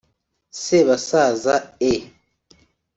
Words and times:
Sebasaza 0.63 1.55
E 1.91 1.93